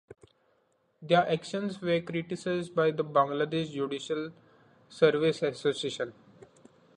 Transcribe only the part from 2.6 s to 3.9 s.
by the Bangladesh